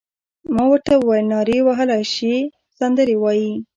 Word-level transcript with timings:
ما 0.53 0.63
ورته 0.71 0.93
وویل: 0.97 1.25
نارې 1.33 1.57
وهلای 1.67 2.03
شې، 2.13 2.35
سندرې 2.77 3.15
وایې؟ 3.23 3.51